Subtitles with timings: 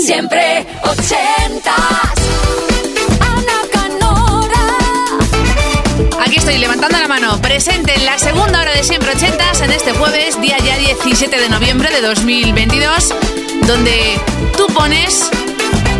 [0.00, 1.76] Siempre ochentas.
[3.20, 4.64] Ana Canora.
[6.24, 9.92] Aquí estoy levantando la mano, presente en la segunda hora de Siempre Ochentas en este
[9.92, 13.14] jueves, día ya 17 de noviembre de 2022,
[13.66, 14.18] donde
[14.56, 15.28] tú pones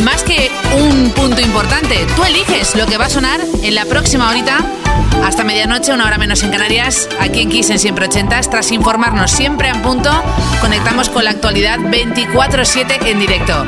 [0.03, 4.31] más que un punto importante, tú eliges lo que va a sonar en la próxima
[4.31, 4.65] horita
[5.25, 8.51] hasta medianoche, una hora menos en Canarias, aquí en Kiss en Siempre Ochentas.
[8.51, 10.11] Tras informarnos siempre en punto,
[10.61, 13.65] conectamos con la actualidad 24-7 en directo.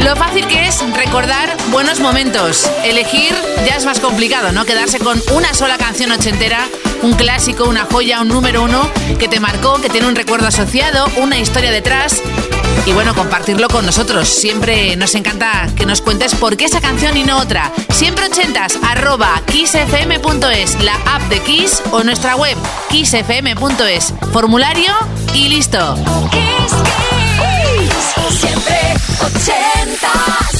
[0.00, 2.70] Lo fácil que es recordar buenos momentos.
[2.84, 3.34] Elegir
[3.66, 4.64] ya es más complicado, ¿no?
[4.64, 6.68] Quedarse con una sola canción ochentera,
[7.02, 11.06] un clásico, una joya, un número uno que te marcó, que tiene un recuerdo asociado,
[11.16, 12.22] una historia detrás
[12.86, 14.28] y bueno, compartirlo con nosotros.
[14.28, 17.70] Siempre nos encanta que nos cuentes por qué esa canción y no otra.
[17.90, 22.56] Siempre ochentas, arroba kissfm.es, la app de Kiss o nuestra web
[22.90, 24.14] kissfm.es.
[24.32, 24.92] Formulario
[25.34, 25.96] y listo.
[26.30, 27.11] Kiss.
[28.40, 28.94] Siempre
[29.26, 30.54] ochentas.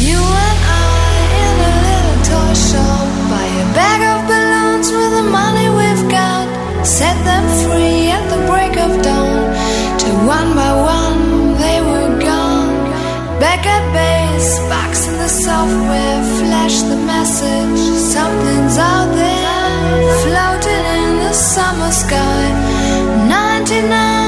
[0.00, 3.06] You and I in a little toy shop.
[3.30, 6.46] Buy a bag of balloons with the money we've got.
[6.86, 9.42] Set them free at the break of dawn.
[9.98, 12.74] Till one by one they were gone.
[13.40, 17.80] Back at base, box in the software Flash the message,
[18.14, 22.44] something's out there Floating in the summer sky.
[23.28, 24.23] 99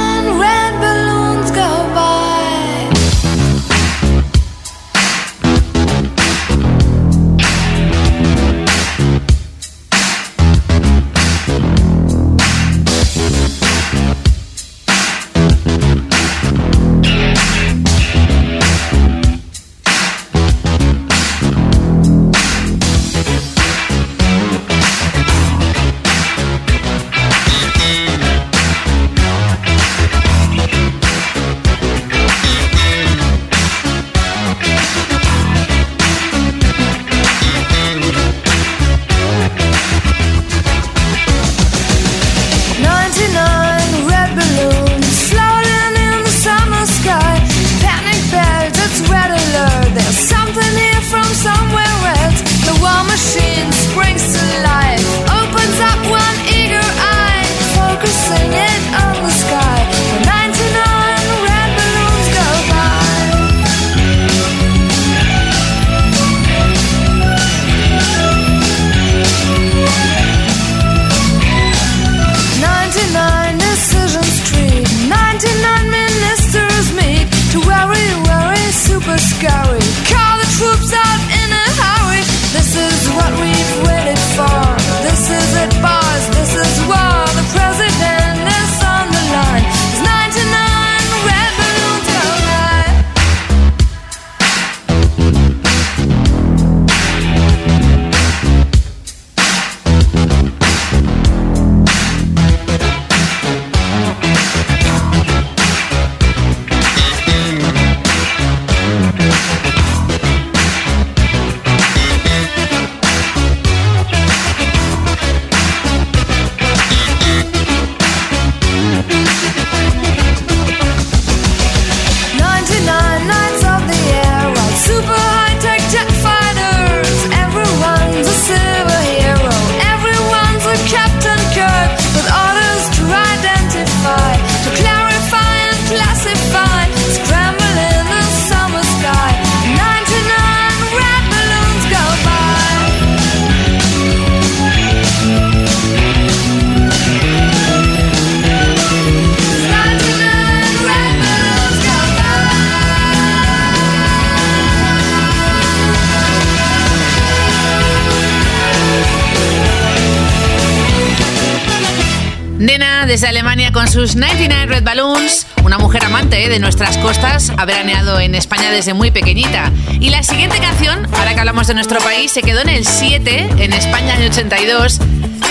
[163.96, 168.70] sus 99 Red Balloons, una mujer amante eh, de nuestras costas, ha veraneado en España
[168.70, 169.72] desde muy pequeñita.
[169.98, 173.48] Y la siguiente canción, ahora que hablamos de nuestro país, se quedó en el 7,
[173.56, 174.98] en España en el 82,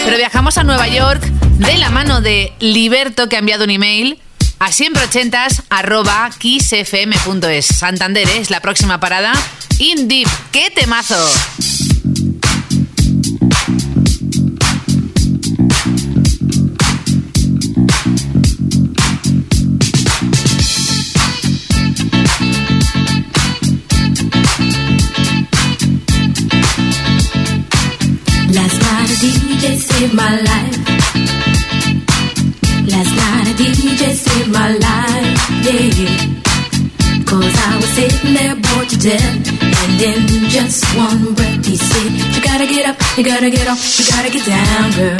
[0.05, 4.19] pero viajamos a Nueva York de la mano de Liberto, que ha enviado un email
[4.59, 7.65] a siempreochentas arroba kissfm.es.
[7.65, 9.33] Santander es la próxima parada.
[9.79, 11.17] In Deep, ¡qué temazo!
[29.21, 30.77] DJ saved my life.
[32.91, 35.39] Last night a DJ saved my life.
[35.63, 36.35] Yeah.
[37.25, 39.63] Cause I was sitting there bored to death.
[39.63, 43.81] And in just one breath, he said, You gotta get up, you gotta get off,
[43.97, 45.17] you gotta get down, girl.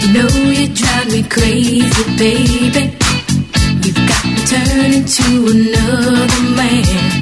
[0.00, 2.98] You know you drive me crazy, baby.
[3.84, 7.21] You've got me turning to another man.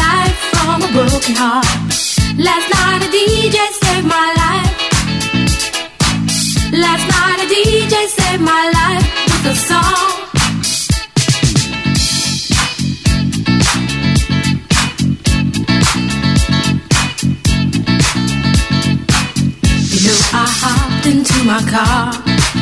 [1.21, 1.65] broken heart.
[2.37, 4.77] Last night a DJ saved my life.
[6.73, 10.09] Last night a DJ saved my life with a song.
[19.91, 22.13] You know I hopped into my car,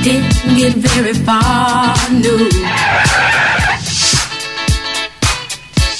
[0.03, 2.37] didn't get very far, no.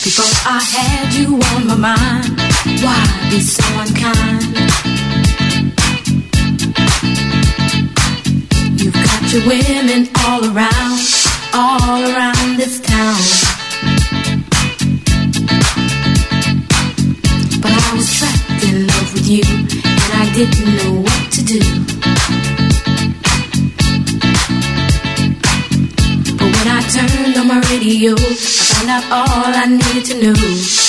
[0.04, 2.49] Before I had you on my mind,
[2.84, 4.44] why be so unkind?
[8.80, 11.00] You've got your women all around,
[11.54, 13.22] all around this town.
[17.62, 21.60] But I was trapped in love with you, and I didn't know what to do.
[26.38, 30.89] But when I turned on my radio, I found out all I needed to know.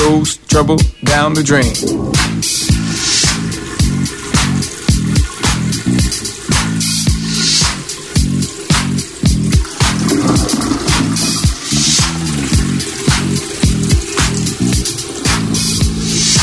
[0.00, 1.74] goes trouble down the drain.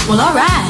[0.07, 0.66] Well, alright.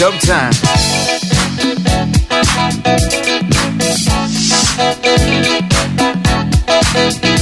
[0.00, 0.50] dope time.
[6.92, 7.39] Thank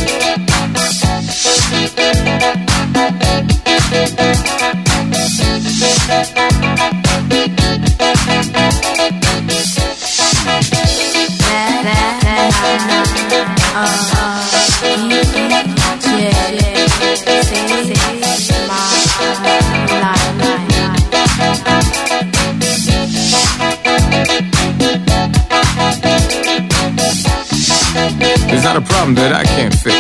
[28.78, 29.98] a problem that I can't fix.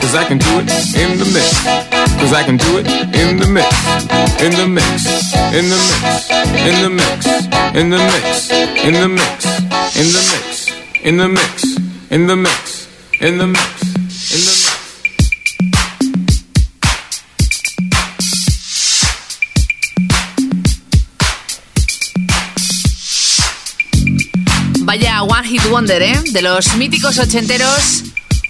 [0.00, 1.48] Cause I can do it in the mix.
[2.20, 3.72] Cause I can do it in the mix.
[4.44, 5.08] In the mix.
[5.56, 6.28] In the mix.
[6.68, 7.24] In the mix.
[7.72, 8.50] In the mix.
[8.76, 9.40] In the mix.
[9.96, 10.68] In the mix.
[11.08, 11.78] In the mix.
[12.10, 12.88] In the mix.
[13.20, 13.71] In the mix.
[26.32, 28.04] De los míticos ochenteros,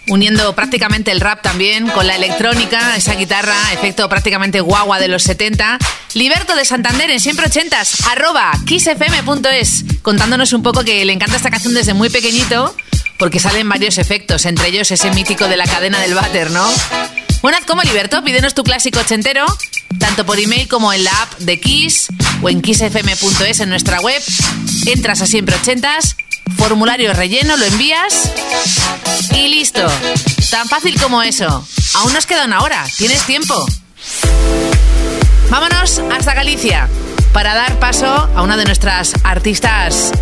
[0.09, 5.25] uniendo prácticamente el rap también con la electrónica, esa guitarra, efecto prácticamente guagua de los
[5.25, 5.79] 70.
[6.15, 11.51] Liberto de Santander en siempre ochentas, arroba kissfm.es, contándonos un poco que le encanta esta
[11.51, 12.73] canción desde muy pequeñito,
[13.19, 16.71] porque salen varios efectos, entre ellos ese mítico de la cadena del váter, ¿no?
[17.43, 19.45] Bueno, haz como Liberto, pídenos tu clásico ochentero,
[19.99, 22.07] tanto por email como en la app de Kiss
[22.43, 24.23] o en kissfm.es en nuestra web.
[24.87, 26.17] Entras a siempre ochentas,
[26.57, 28.33] formulario relleno, lo envías
[29.35, 29.87] y listo.
[30.51, 31.67] Tan fácil como eso.
[31.95, 33.67] Aún nos queda una hora, tienes tiempo.
[35.51, 36.89] Vámonos hasta Galicia
[37.33, 40.13] para dar paso a una de nuestras artistas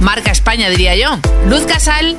[0.00, 1.18] marca España, diría yo.
[1.48, 2.16] Luz Casal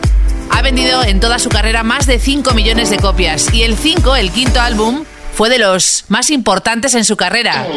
[0.52, 4.16] ha vendido en toda su carrera más de 5 millones de copias y el 5,
[4.16, 7.68] el quinto álbum, fue de los más importantes en su carrera.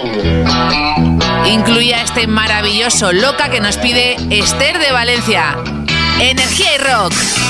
[1.46, 5.56] Incluía este maravilloso Loca que nos pide Esther de Valencia.
[6.20, 7.49] Energía y rock.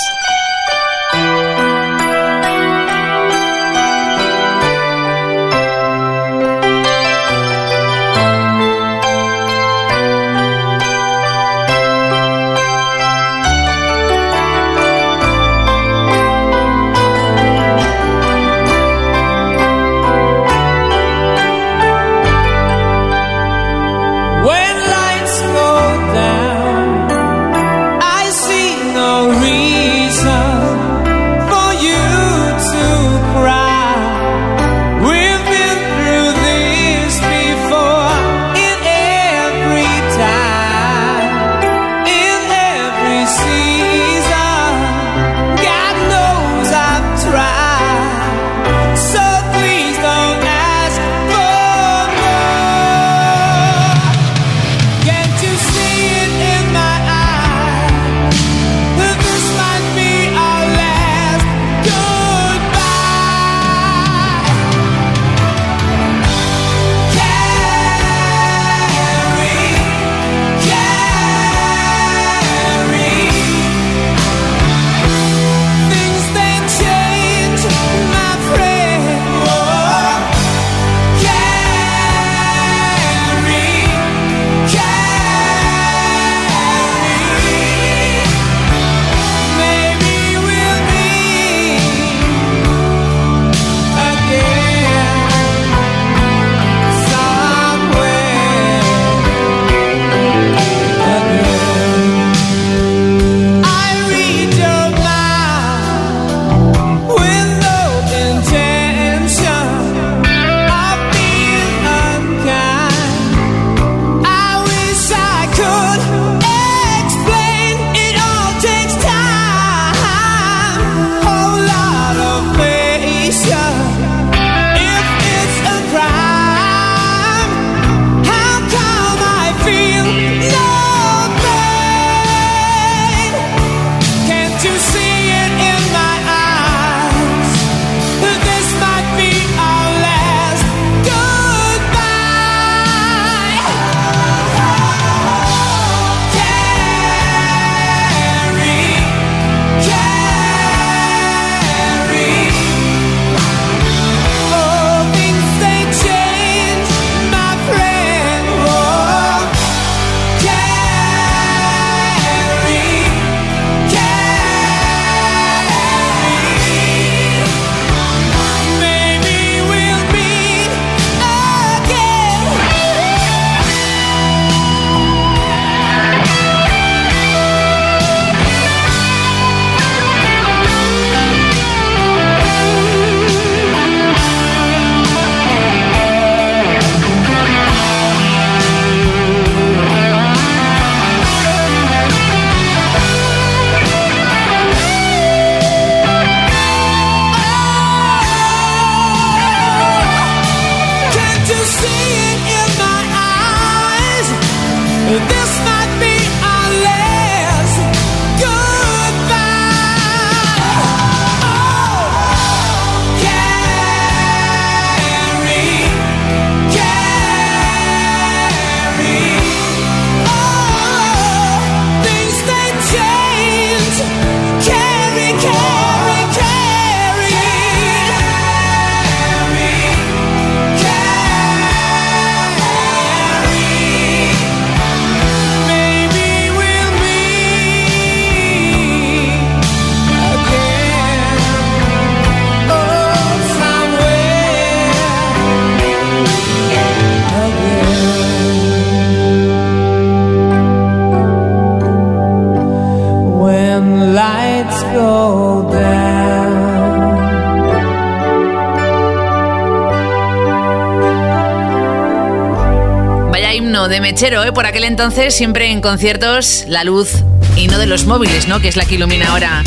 [263.87, 264.51] De mechero, ¿eh?
[264.51, 267.09] Por aquel entonces, siempre en conciertos, la luz
[267.55, 268.59] y no de los móviles, ¿no?
[268.59, 269.63] Que es la que ilumina ahora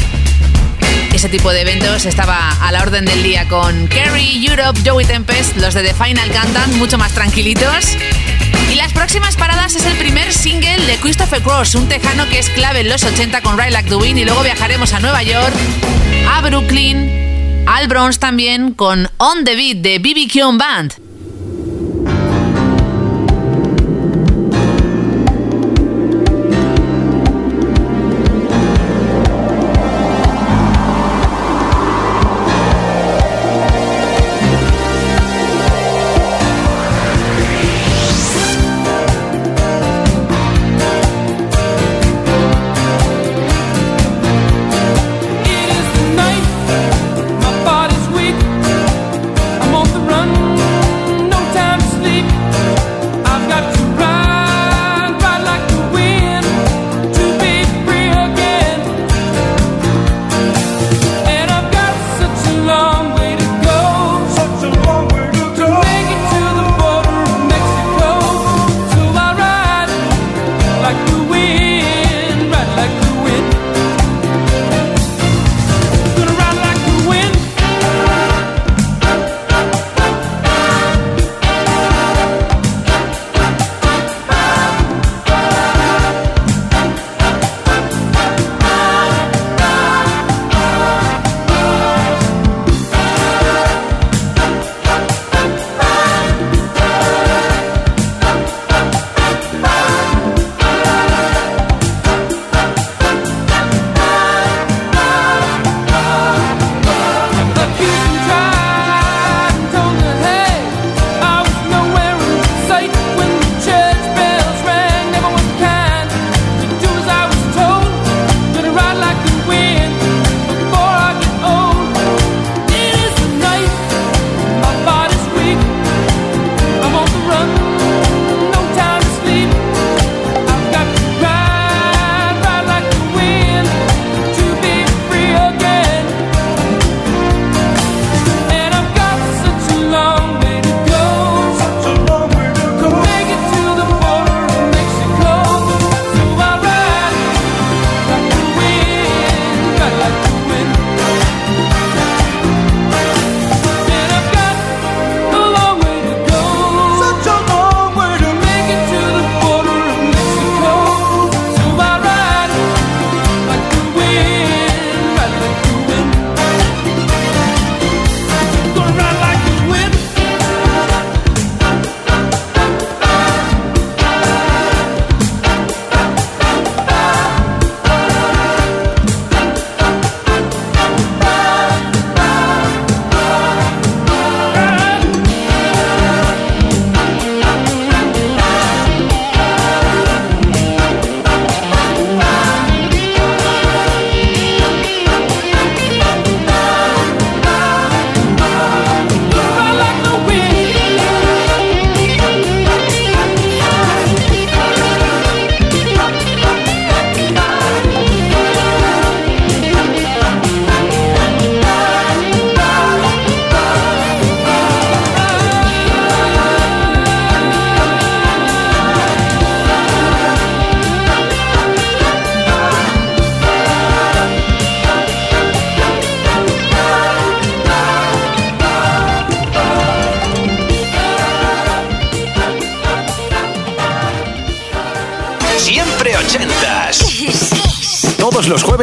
[1.14, 5.56] ese tipo de eventos estaba a la orden del día con Kerry, Europe, Joey Tempest,
[5.58, 7.96] los de The Final cantan mucho más tranquilitos.
[8.72, 12.50] Y las próximas paradas es el primer single de Christopher Cross, un tejano que es
[12.50, 15.54] clave en los 80 con Riley Like y luego viajaremos a Nueva York,
[16.28, 21.03] a Brooklyn, al Bronx también con On the Beat de BB Band.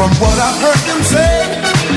[0.00, 1.44] From what I've heard them say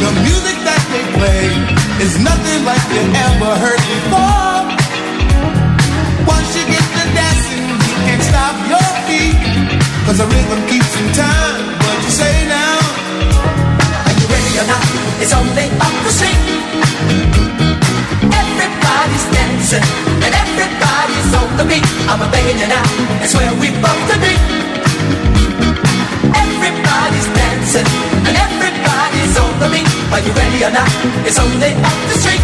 [0.03, 1.55] the music that they play
[2.03, 4.59] is nothing like you ever heard before.
[6.27, 9.39] Once you get to dancing, you can't stop your feet.
[10.03, 11.79] Cause the rhythm keeps in time.
[11.79, 12.75] What you say now?
[14.03, 14.83] Are you ready or not?
[15.23, 16.43] It's only up the street.
[18.35, 21.87] Everybody's dancing and everybody's on the beat.
[22.11, 22.83] I'm a begging you now.
[23.23, 24.35] It's where we both to be.
[26.35, 27.87] Everybody's dancing
[28.27, 29.87] and everybody's on the beat.
[30.11, 30.91] Are you ready or not?
[31.23, 32.43] It's only up the street.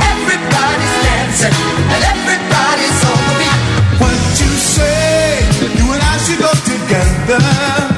[0.00, 1.56] Everybody's dancing
[1.92, 3.60] and everybody's on the beat.
[4.00, 5.44] What you say?
[5.76, 7.42] You and I should go together.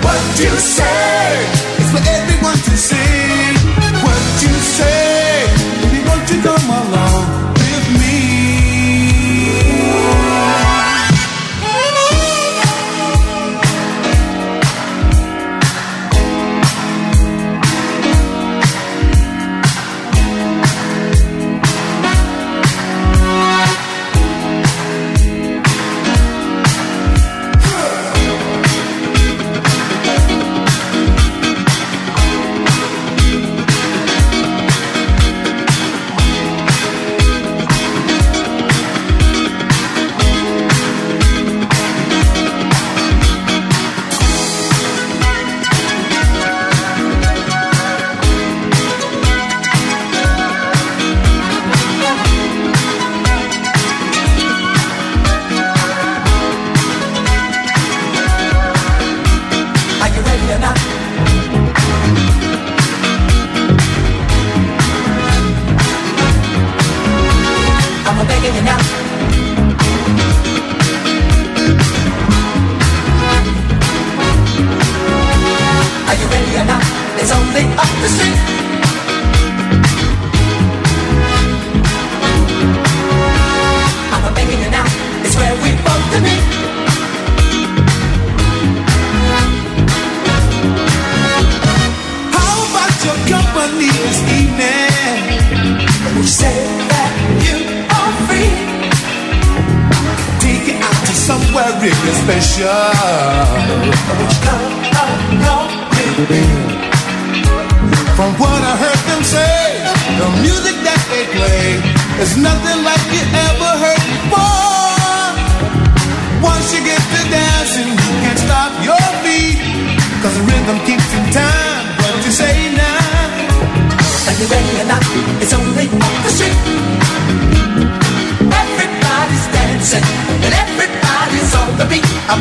[0.02, 1.19] What you say?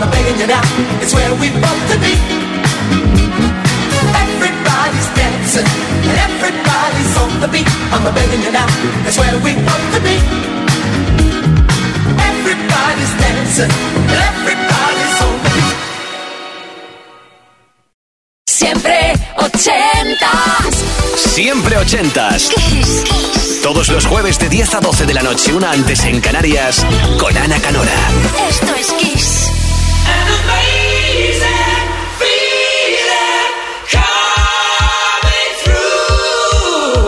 [0.10, 0.62] I'm begging you now.
[1.02, 2.14] It's where we both to be.
[4.26, 5.70] Everybody's dancing
[6.10, 7.70] and everybody's on the beat.
[7.94, 8.66] I'm begging you now.
[9.06, 10.18] It's where we both to be.
[12.30, 13.72] Everybody's dancing
[14.10, 15.78] and everybody's on the beat.
[18.48, 20.74] Siempre ochentas.
[21.16, 22.50] Siempre ochentas.
[22.50, 23.62] Kiss, kiss.
[23.62, 26.84] Todos los jueves de 10 a 12 de la noche, una antes en Canarias,
[27.20, 27.94] con Ana Canora.
[28.50, 29.59] Esto es Kiss.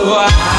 [0.04, 0.51] Wow.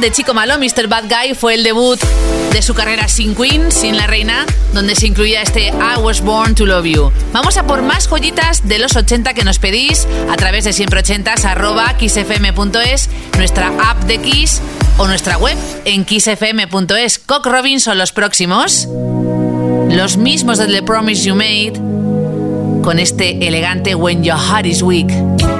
[0.00, 0.88] de Chico Malo, Mr.
[0.88, 2.00] Bad Guy, fue el debut
[2.52, 6.54] de su carrera sin Queen, sin la reina, donde se incluía este I Was Born
[6.54, 7.12] to Love You.
[7.32, 11.00] Vamos a por más joyitas de los 80 que nos pedís a través de siempre
[11.00, 14.62] 80 arroba kissfm.es, nuestra app de Kiss
[14.96, 17.18] o nuestra web en kissfm.es.
[17.18, 18.88] Cock Robin son los próximos,
[19.90, 21.74] los mismos de The Promise You Made,
[22.82, 25.59] con este elegante When Your Heart Is Weak.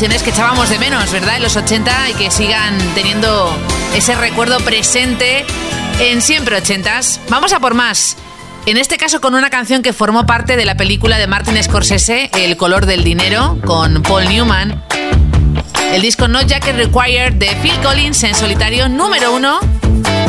[0.00, 1.36] canciones que echábamos de menos, ¿verdad?
[1.36, 3.54] En los 80 y que sigan teniendo
[3.94, 5.44] ese recuerdo presente
[5.98, 7.18] en siempre 80s.
[7.28, 8.16] Vamos a por más.
[8.64, 12.30] En este caso con una canción que formó parte de la película de Martin Scorsese,
[12.32, 14.82] El color del dinero, con Paul Newman.
[15.92, 19.60] El disco No Jacket Required de Phil Collins en solitario número uno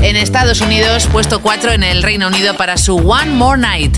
[0.01, 3.97] en Estados Unidos, puesto 4 en el Reino Unido para su One More Night.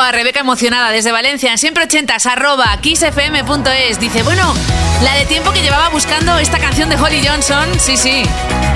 [0.00, 3.98] a Rebeca emocionada desde Valencia, en siempre ochentas, arroba kissfm.es.
[3.98, 4.54] Dice, bueno,
[5.02, 8.22] la de tiempo que llevaba buscando esta canción de Holly Johnson, sí, sí,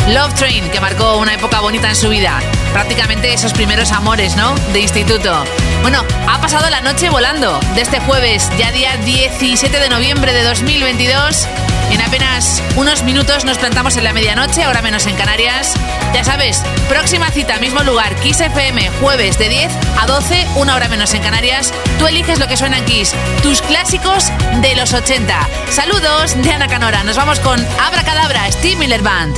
[0.08, 2.40] Love Train, que marcó una época bonita en su vida.
[2.72, 4.54] Prácticamente esos primeros amores, ¿no?
[4.72, 5.44] De instituto.
[5.82, 10.42] Bueno, ha pasado la noche volando de este jueves, ya día 17 de noviembre de
[10.42, 11.46] 2022.
[11.90, 15.74] En apenas unos minutos nos plantamos en la medianoche, ahora menos en Canarias.
[16.14, 20.88] Ya sabes, próxima cita, mismo lugar, Kiss FM, jueves de 10 a 12, una hora
[20.88, 21.72] menos en Canarias.
[21.98, 24.30] Tú eliges lo que suena en Kiss, tus clásicos
[24.62, 25.48] de los 80.
[25.70, 27.02] Saludos de Ana Canora.
[27.04, 29.36] Nos vamos con Abracadabra, Steve Miller Band.